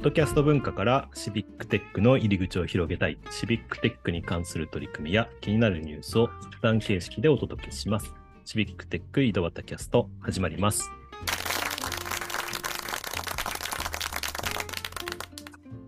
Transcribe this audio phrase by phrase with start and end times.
[0.00, 8.14] ッドキャスト文化からシビックテックの入り口を広げたい、シビックテックに関する取り組みや気になるニュースを普段形式でお届けします。
[8.46, 10.90] シビックテック井戸端キャスト始まります。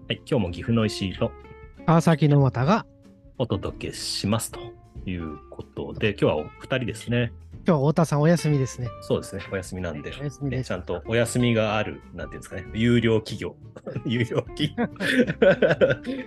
[0.08, 1.32] はい、今日も岐阜の石井と
[1.86, 2.84] 川崎の又が、
[3.38, 4.60] お届けしますと
[5.06, 7.32] いうことで、今日はお二人ですね。
[7.64, 8.88] 今日は太田さんお休みですね。
[9.02, 13.54] そうですね、お休みなんで、お休みでちゃんとお休みがある、なんていうんですかね、有料企業。
[14.04, 14.88] 有料企業。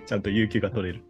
[0.06, 1.02] ちゃんと有給が取れる。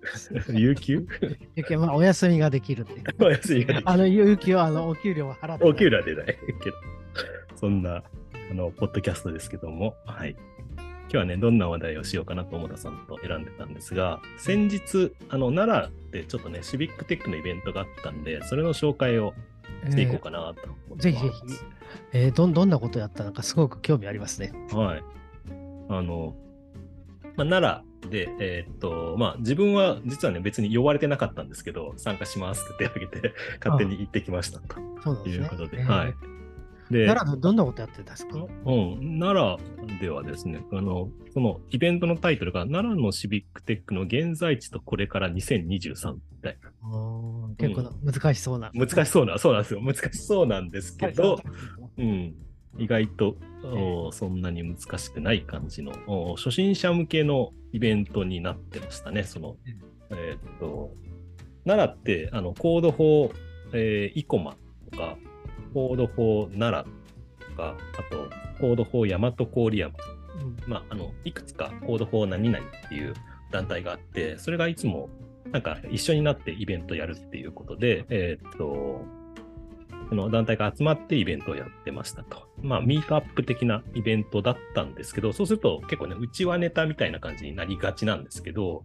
[0.52, 1.06] 有給？
[1.54, 3.04] 有給まあ、お休みができるっていう。
[3.20, 5.64] お休みができるあの、有給は、あの、お給料は払って。
[5.64, 6.32] お給料は出ないけ
[6.70, 6.76] ど、
[7.54, 8.02] そんな、
[8.50, 10.34] あの、ポッドキャストですけども、はい。
[11.08, 19.32] 今日はね、どんな話題をしようかなと、桃田さんと選んでたんですが、先日、あの、奈良でちょっとね、シビックテックのイベントがあったんで、それの紹介を
[19.88, 21.02] していこうかなと思ってます。
[21.02, 21.54] ぜひぜひ、
[22.12, 24.52] えーどん、どんなことやったのか、すごく興味ありますね。
[24.72, 25.04] はい。
[25.88, 26.34] あの、
[27.36, 35.44] まあ、奈良で、えーっと、まあ、自分は実はね、別に呼ばれてなかったんですけど、参加しますって手を挙げて、 勝手に行ってきましたとそうなんですね。
[35.44, 36.14] いうことで、えーはい。
[36.90, 38.36] で、奈良でどんなことやってたんですか？
[38.36, 39.58] うん、奈良
[40.00, 46.58] ではですね、あの、そのイベントのタイトルが、奈良のシビックテックの現在地とこれから2023みたい
[47.58, 48.70] 結構な難しそうな。
[48.74, 49.80] 難しそうな、そうなんですよ。
[49.80, 51.40] 難しそうなんですけど、
[51.98, 52.34] うん、
[52.78, 59.24] 意外と、おそんなに難しくない感じの、お初心者向けのイベントになってましたね。
[59.24, 59.56] その、
[60.10, 60.92] えーっと、
[61.64, 63.32] 奈良って、あの、コード法、
[63.72, 64.56] えー、生駒
[64.90, 65.18] とか、
[65.72, 66.86] コード法奈
[67.40, 69.92] 良とか、あと、コード法大和郡山。
[70.40, 70.70] うん。
[70.70, 73.14] まあ、あのいくつかコード法何々っていう
[73.50, 75.08] 団体があって、それがいつも
[75.52, 79.04] なんか一緒になってイベントやるっていうことで、えーっと、
[80.08, 82.48] その団体が集まってイベントをやってましたと。
[82.62, 88.84] まあ、ミートアップ的なイベントだったんですけど、そうすると結構ね、うちわネタみたいな感じになりがちなんですけど、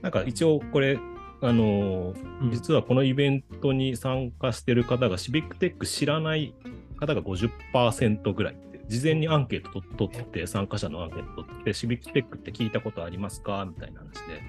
[0.00, 0.98] なんか一応これ、
[1.40, 2.50] あのうん。
[2.50, 6.54] 実はこのイベントに参加してる方がシビックテック知らない
[6.96, 13.66] 方が50%ぐらいって事前にアンケートと取って参加者のアンケート取ってシビックテックって聞いたことありますか？
[13.68, 14.40] みたいな話で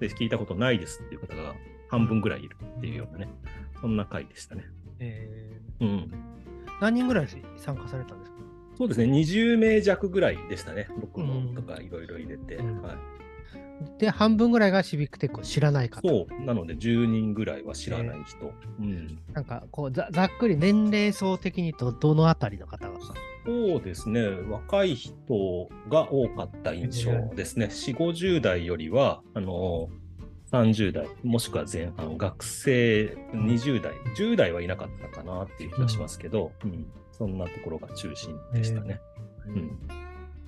[0.00, 1.54] で聞いたことないですっていう方が
[1.88, 3.28] 半分ぐらいいるっていうようなね
[3.80, 4.64] そんな回でしたね。
[4.98, 6.08] えうん、ー
[6.80, 8.36] 何人ぐらい参加されたんですか？
[8.76, 12.82] そうですね20名弱ぐらいでしたね僕うんのとかいろいろ入れて、うん。
[12.82, 12.96] はい、
[13.98, 16.06] で、半分ぐらいがシビックテックを知らない方。
[16.06, 16.44] そう。
[16.44, 22.98] なので10人ぐらいは知らない人、うん、なんか、こうざ、ざっくり年齢層的にと、どのあたりの方が？
[23.46, 25.14] そうですね、若い人
[25.88, 27.66] が多かった印象ですね。
[27.66, 29.88] 4、50代よりは、あの、
[30.52, 36.86] 30代、もしくは前半、学生20代、10代はいなかったかなっていう気がしますけど、うん。
[37.12, 39.00] そんなところが中心でしたね。
[39.46, 39.99] うん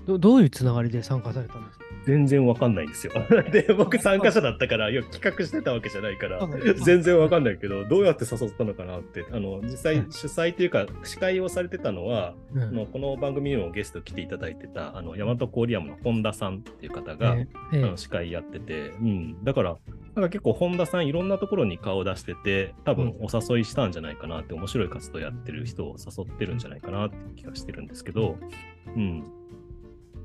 [0.06, 1.84] どどういうつながりで参加されたんですか？
[2.04, 3.12] 全然わかんないんですよ。
[3.52, 6.44] で、僕参加者だったから、いや、企画してたわけじゃないから
[6.84, 12.62] 全然わかんないけど、どうやって誘ったのかなって、あの、実際うん主催というか、司会をされてたのは、うん。
[12.62, 19.76] あのこの番組にもゲスト来ていただいてた、あの、大和郡山の本田さんっていう方が、えええあの司会やってて、うん、だから、
[20.16, 28.38] なんか結構本田さんいろんなところに顔を出してて、多分お誘いしたんじゃないかなって、面白い活動やってる人を誘ってるんじゃないかなって気がしてるんですけど、
[28.96, 29.24] うん。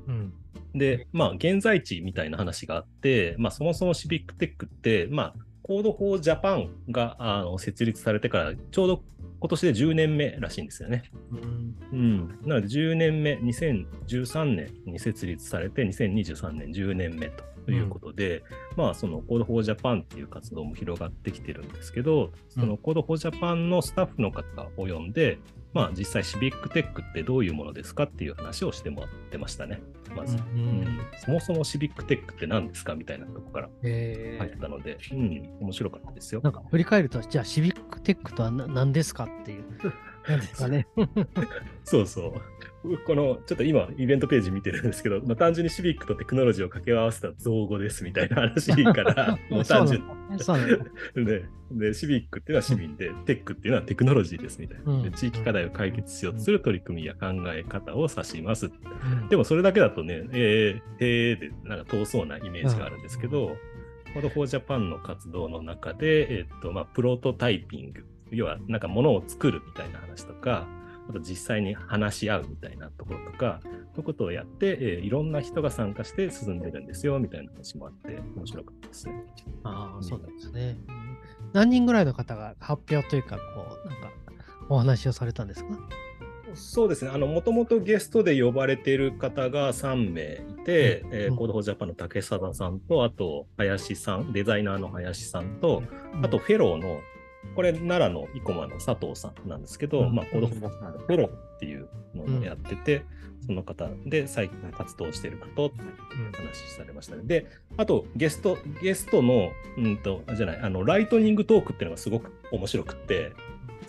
[0.08, 0.32] うん
[0.74, 9.02] で、まあ、現在地みたいな話があって、まあ、そもそもシビックテックって、まあ、 Code for Japan があの設立されてから、ちょうど
[9.40, 11.04] 今年で10年目らしいんですよね。
[11.30, 12.28] うんうん。
[12.44, 17.30] なので、10年目、2013年に設立されて、2023年10年目
[17.66, 18.42] ということで、
[18.76, 25.38] まあ、その Code for Japan っていう活動も広がってきてるんですけど、その Code for Japan のスタッフの方を呼んで、
[25.72, 29.80] まあ、実際シビックテックってどういうものですかっていう話をしてもらってましたね。
[30.16, 30.36] まず。
[30.36, 36.50] うんうんそもそもシビックテックって何ですかみたいなとこからえ入ったので、うん、面白かったですよな。
[36.50, 39.64] んか振り返ると、じゃあシビックテックとはな何ですかっていう。
[40.26, 40.86] 何ですかね。
[41.84, 42.32] そうそう。
[43.06, 50.00] この、ちょっと今、イベントページ見てるんですけど、まあ、単純にシビックとテクノロジーを掛け合わせた造語ですみたいな話から、 もう単純
[50.38, 50.76] そうなんだ。
[51.16, 54.92] でで、シビックっていうのは市民で、テックっていうのはテクノロジーですみたいな。
[54.92, 58.66] うんで地域課題を解決しようとする取り組みや考え方を指します。
[58.66, 58.68] う
[59.26, 63.56] んでもそれだけだとね、えー、へーでなんか遠そうなイメージがあるんですけど、
[64.14, 70.66] Code for Japan の活動の中で、えーっとまあ、プロトタイピング、要はなんか物を作るみたいな話とか、
[71.08, 79.14] あと実際に話し合うみたいなところとか、そういうことをやって、えーいろんな人が参加して進んでるんですよみたいな話もあって、面白かったですね。
[79.64, 80.76] ああ、そうなんですね。
[80.88, 80.98] うん
[81.54, 83.42] 何人ぐらいの方が発表というか、こ
[83.86, 84.10] う、なんか、
[84.68, 85.70] お話をされたんですか？
[86.54, 91.14] そうですね、もともとゲストで呼ばれている方が3名いて、うん。
[91.14, 95.82] えーコードフォージャパンの竹貞さんと、あと林さん、デザイナーの林さんと、
[96.22, 97.00] あとフェローの、
[97.54, 100.14] これ奈良の生駒の佐藤さんなんですけど、うん。
[100.14, 103.04] まあ、 Code for Japan のフェローっていうのをやってて、
[103.46, 105.84] その方で最近活動している方ってう
[106.28, 106.32] ん。
[106.32, 107.22] 話されましたね。
[107.24, 107.46] で、
[107.76, 113.32] あとゲスト、ゲストの、うんと、あじゃない、あの、ライトニングトークっていうのがすごく面白くって、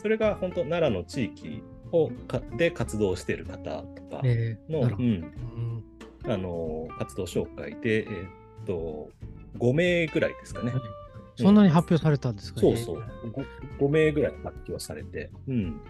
[0.01, 5.07] それが本当奈良の地域をかで活動している方とかえーの、なるほど。
[5.07, 5.83] うん、うん
[6.25, 8.29] あの活動紹介で、えーっ
[8.67, 9.09] と、
[9.57, 10.73] 5名ぐらいですかね。
[11.43, 12.61] そんなに発表されたんですか？
[12.61, 12.75] ね。
[12.77, 13.03] そうそう。
[13.29, 13.45] 5、
[13.79, 15.81] 5名ぐらい発表されて、うん。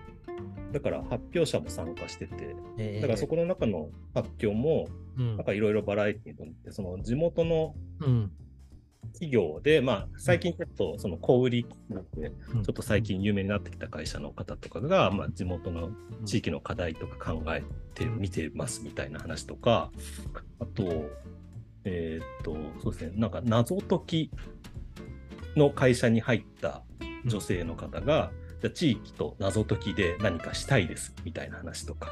[0.72, 4.88] だから発表者も参加してて、えーだからそこの中の発表も、
[5.18, 5.38] うん。
[5.38, 8.32] なんかいろいろバラエティーにとって、その地元のうん。
[9.14, 11.66] 企業で、まあ、最近ちょっとその小売り
[12.16, 12.64] で、うん。
[12.64, 15.90] ちょっと最近有名になってきた会社の方とかが、まあ、地元の
[16.26, 17.64] 地域の課題とか考え
[17.96, 19.92] てみてますみたいな話とか、
[20.60, 21.10] あと、
[21.86, 24.32] えーっと、そうですね、なんか謎解き
[25.60, 26.82] の会社に入った
[27.26, 32.12] 女性の方が、じゃあ地域と謎解きで何かしたいですみたいな話とか。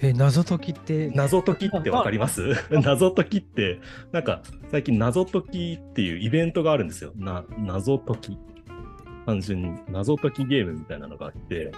[0.00, 2.52] え、謎解きって、謎解きってわかります？
[2.70, 3.80] 謎解きって、
[4.12, 7.12] なんか最近謎解きっていうイベントがあるんですよ。
[7.16, 8.38] な謎解き。
[9.26, 11.72] 単純に謎解きゲームみたいなのがあって、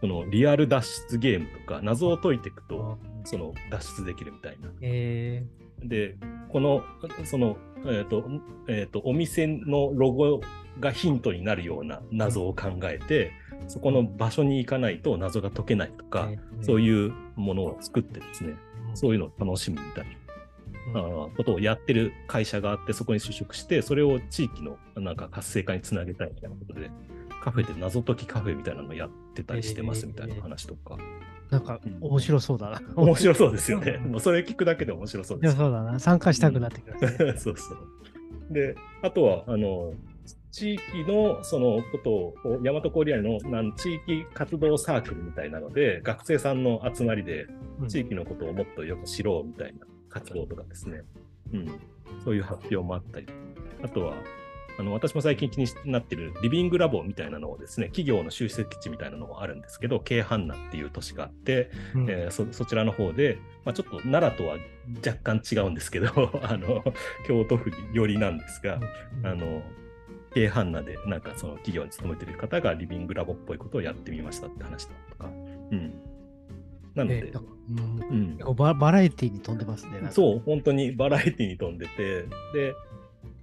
[0.00, 4.68] そのリアル脱出ゲームとか謎を解いていくと、その脱出できるみたいな。
[4.82, 5.44] え
[5.82, 6.16] で、
[6.50, 6.82] この、
[7.24, 8.24] その、えっ、と、
[8.68, 10.40] えっ、と、お店のロゴ
[10.80, 13.32] がヒントになるような謎を考えて、
[13.66, 16.28] そこの場所に行かないと謎が解けないとか、
[16.60, 18.54] そうういうものを作ってですね、
[18.94, 20.04] そういうのを楽しむみたい
[20.94, 26.90] なあーことをやってる会社があって、そこに就職して、それを地域のなんか活性化につなげたいみたいなことで、
[27.42, 30.96] カフェで謎解きカフェみたいなのをやってたりしてますみたいな話とか、
[31.50, 32.82] なんか面白そうだな。
[32.94, 34.00] 面白そうですよね。
[34.04, 35.56] うんもうそれ聞くだけで面白そうです。
[35.56, 35.98] そうだな。
[35.98, 37.36] 参加したくなってくる、ね。
[37.38, 38.52] そうそう。
[38.52, 39.92] で、あとは、あの、
[40.50, 47.46] 地域のそのことを、大和郡アのなん地域活動サークルみたいなので、学生さんの集まりで、
[47.80, 51.02] うん地域のことをもっとよく知ろうみたいな活動とかですね。
[51.52, 51.66] うん。
[52.24, 53.26] そういう発表もあったり。
[53.82, 54.14] あとは、
[54.78, 62.06] あの私も最近気になっているリビングラボみたいなのをですね、企業の集積地みたいなのもあるんですけど、京阪奈っていう都市があって、うん。
[62.08, 64.56] えーそそちらの方で、まあ、ちょっと奈良とは
[65.04, 66.08] 若干違うんですけど、
[66.44, 66.84] あの
[67.26, 68.78] 京都府寄りなんですが、
[69.24, 69.62] あの
[70.34, 75.26] 京阪奈でなんかその企業に勤めてる方がリビングラボっぽいことをやってみましたって話だとか。
[75.26, 75.92] うん、
[76.94, 77.32] なので、
[78.10, 78.38] うん。
[78.56, 80.00] ババラエティに飛んでますね。
[80.10, 82.24] そう、本当にバラエティに富んでて、
[82.54, 82.74] で、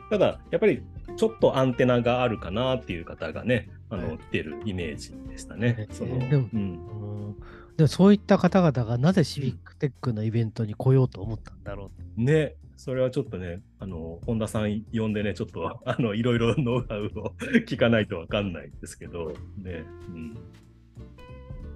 [0.09, 0.83] ただ、やっぱり
[1.15, 5.75] ちょっとアンテナがあるかなっていう方がね、あの、はい来てるイメージでしたね。
[5.79, 7.35] えーそのでもうん、うん
[7.77, 17.33] でもそういった方々がなぜシビックテックのイベントに来ようと思ったんだろうね、それはちょっとね、あの、本田さん呼んでね、ちょっと、 あの、いろいろノウハウを
[17.67, 20.37] 聞かないとわかんないんですけど、ね、うん。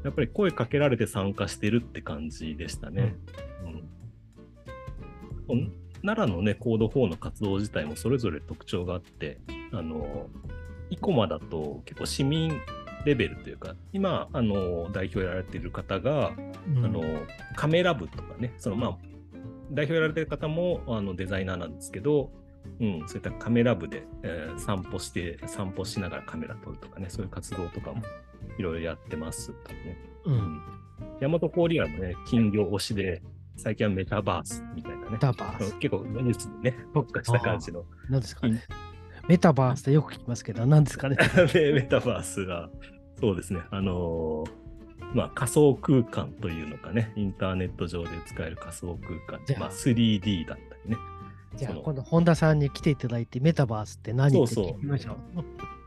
[0.03, 3.15] やっぱり声かけられて参加してるって感じでしたね。
[5.47, 5.57] うん。
[5.57, 9.39] うん奈良のね、コード4の活動自体もそれぞれ特徴があって、
[9.71, 10.27] あの、
[10.89, 12.59] 生駒だと結構市民
[13.05, 16.31] レベルというか、今、あの、代表やられている方が、
[16.67, 17.01] うんあの
[17.55, 18.97] カメラ部とかね、そのまあ、
[19.71, 22.31] 代表やられてる方もあのデザイナーなんですけど、
[22.79, 28.03] うん、そういったカメラ部で、えー散歩して、散歩しながらカメラ撮るとかね、そういう活動とかも
[28.57, 29.97] いろいろやってますとかね。
[30.25, 30.31] う。
[30.31, 30.61] うんん。
[31.21, 33.21] 大和郡はね、金魚推しで、
[33.59, 35.07] 最近はメタバースみたいなね。
[35.11, 35.77] メタバース。
[35.79, 37.83] 結構ニュースにね、特化した感じの。
[38.09, 38.63] 何ですかね。
[39.27, 41.17] メタバースってよく聞きますけど、何ですかね。
[41.53, 42.69] で メタバースが、
[43.19, 44.69] そうですね、あのー
[45.13, 48.97] まあ、仮想空間というのかね、インターネット上で使える仮想
[49.27, 50.97] 空間、まあ、3D だったりね。
[51.55, 55.15] じゃあ、今度、本田さんに来ていただいて、メタバースって何って聞きましょう。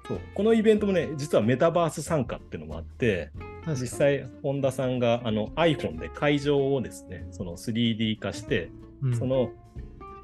[0.08, 3.30] そうこのイベントもね、実はメタバース参加っていうのもあって、
[3.68, 8.70] 実際、本田さんがあの iPhone で会場をですね、その 3D 化して、
[9.02, 9.50] うんその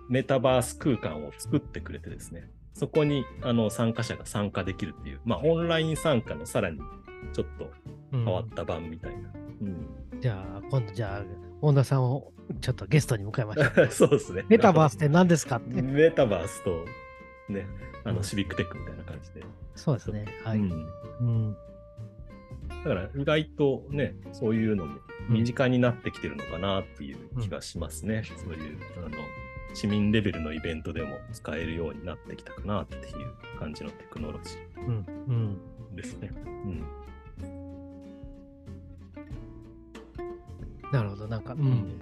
[0.09, 6.79] メタバース空間を作ってくれてですね、そこにあの参加者が参加できるっていう、まあ、オンライン参加のさらに
[7.35, 7.71] ちょっと
[8.13, 9.31] うん変わった版みたいな。
[9.61, 9.87] うん
[10.21, 11.25] じゃあ、今度、じゃあ、
[11.61, 13.87] 本田さんをちょっとゲストに迎えましょう。
[13.93, 14.45] そうですね。
[14.49, 15.83] メタバースって何ですかって。
[15.83, 16.85] メタバースと、
[17.49, 17.67] ね、
[18.05, 19.45] あうんのシビックテックみたいな感じで。
[19.75, 20.25] そうですね。
[20.45, 20.59] はい。
[20.59, 20.89] うん
[21.21, 21.57] うん。
[22.69, 24.99] だから意外とね、そういうのも
[25.29, 28.23] 身近になってきてるのかなっていう気がしますね。
[28.25, 29.17] そういうあの
[29.75, 35.07] 市民レベルのイベントでも使えるようになってきたかなっていう感じのテクノロジうん。
[35.29, 35.59] うん。
[35.93, 36.31] ーですね。
[36.45, 36.85] うん、
[40.93, 42.01] なるほど、なんか、うん。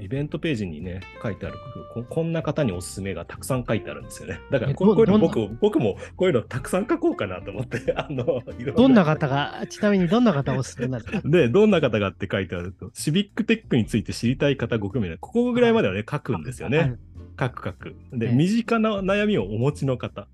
[0.00, 1.56] イベントページにね、書いてある
[1.94, 4.40] こ、こんな方におすすめがたくさん書いてあるんですよね。
[4.50, 16.96] だからえこう、こういうのど僕も僕もこういうのたくさん書こうかなと思って、 あの、いろどんな方が、ちなみにどんな方がおすすめなんですかで、どんな方がって書いてあると、シビックテックについて知りたい方5組目、ここぐらいまではね、書くんですよね。
[17.38, 17.96] 書く書く。
[18.12, 18.32] で、ええ。
[18.34, 20.26] 身近な悩みをお持ちの方、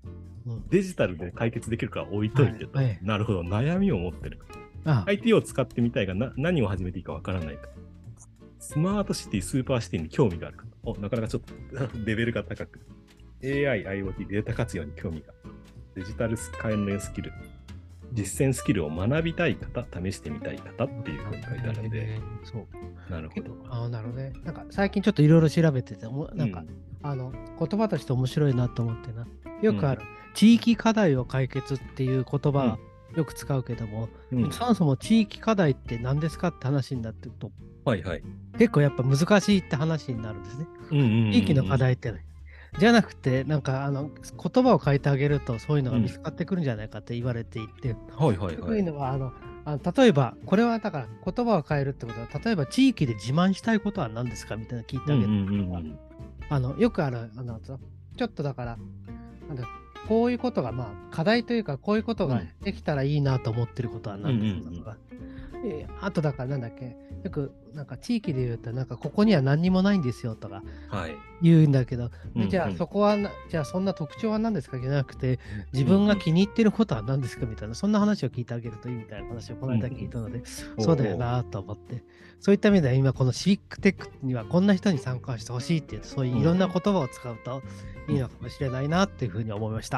[0.47, 0.63] うん。
[0.69, 2.85] デジタルで解決できるかは置いといてと、はい。
[2.87, 2.99] はい。
[3.01, 4.39] なるほど、悩みを持ってる。
[4.85, 7.69] あ IT を使ってみたいがな何を始めていいかわからないか。
[8.65, 10.65] スマートシティ、スーパーシティに興味があるか。
[10.83, 11.53] おなかなかちょっと
[12.03, 12.79] レベルが高く。
[13.43, 15.33] AI、IoT、データ活用に興味が。
[15.93, 17.31] デジタル関連スキル。
[18.13, 23.11] 実践スキルを学びたい方、試してみたい方っていうふうに書いてあるんで、えーそう。
[23.11, 23.55] なるほど。
[23.69, 24.33] ああ、なるほどね。
[24.43, 26.67] なんか最近ちょっといろいろ調べてて、もなんか、うん
[27.03, 29.27] あの、言葉として面白いなと思ってな。
[29.61, 30.01] よくある、
[30.33, 32.79] 地域課題を解決っていう言葉、
[33.15, 37.51] よく使うけども、うんそもそも地域課題って何ですかって話になってると、
[37.85, 38.23] はいはい。
[38.57, 40.67] 結構やっぱ難しいって話になるんですね。
[40.91, 42.13] うんうんうんうん地域の課題って、
[42.77, 48.79] じゃなくて、なんかあの言葉を変えてあげると、そういうのが見つかってくるんじゃないかって言われていて、はいはいそうはい。
[48.79, 49.31] いうのはあの
[49.65, 55.27] あの例えば、これはだから言葉を変えるってことは、例えば地域で自慢したいことは何ですかみたいなの聞いてあげる。
[55.27, 55.99] うんうんうんうん
[56.47, 58.77] あのよくあるあの、ちょっとだから、
[59.47, 59.63] なんだ
[60.07, 64.91] こういうことが、まあ、課題というか、こういうことができたらいいなと思ってることは何ですか？
[64.91, 64.97] とか、
[65.65, 71.15] えーあとだからなんだっけ、よくなんか地域で言うと、なんかここには何にもないんですよとかはい。
[71.41, 72.49] 言うんだけど、うんうん。
[72.49, 74.77] じゃあそこはな、じゃあそんな特徴は何ですか？
[74.79, 75.39] じゃなくて、
[75.73, 77.47] 自分が気に入ってることは何ですか？
[77.47, 82.03] みたいな、そんな話を聞いてあげるといいみたいな話をこの間聞いたので、そうだよなと思って、
[82.39, 87.63] そういった意味では今このシビックテックにはこんな人に参加してほしいっていう、そういういろんな言葉を使うと
[88.07, 89.94] いいのかもしれないなっていうふうに思いました。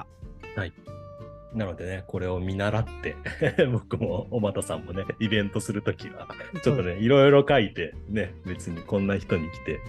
[1.53, 3.15] なのでね、これを見習って、
[3.71, 6.27] 僕も小俣さんもね、イベントするときは、
[6.61, 9.79] ちょっとね、いろいろ書いて、ね、別にこんな人に来て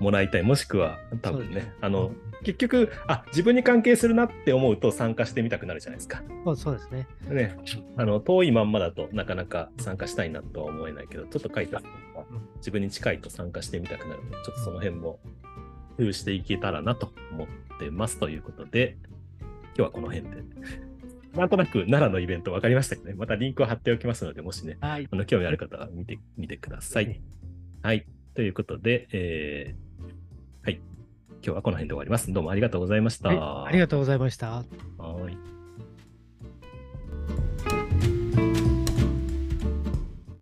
[0.00, 0.42] もらいたい。
[0.42, 6.22] もしくは、多分ね、あの、結局、あ、自分に関係するなって思うと参加してみたくなるじゃないですか。
[6.56, 7.06] そうですね。
[7.28, 7.56] ね、
[7.96, 12.48] あの、遠いまんまだとなかなか参加したいなとは思えないけど、ちょっと書いてあるのがうん。
[12.56, 15.20] 自分に近いと参加してみたくなるので、ちょっとその辺も
[15.96, 18.98] 工夫していけたらなと思ってますということで、
[19.76, 20.44] 今日はこの辺で。
[21.34, 25.08] なんとなく奈良のイベント分かりましたけどね、またリンクを貼っておきますので、もしね、はい。
[25.10, 27.20] あの興味ある方は見てみてください。
[27.82, 28.06] はい。
[28.34, 30.80] ということで、えーはい。
[31.42, 32.32] 今日はこの辺で終わります。
[32.32, 33.28] どうもありがとうございました。
[33.28, 34.50] はいありがとうございました。
[34.50, 34.64] は
[35.30, 35.53] い